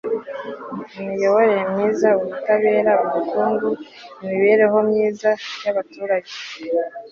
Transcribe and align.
imiyoborere 1.03 1.61
myiza, 1.71 2.09
ubutabera, 2.21 2.93
ubukungu 3.05 3.69
n'imibereho 4.19 4.77
myiza 4.89 5.29
y'abaturage 5.63 6.33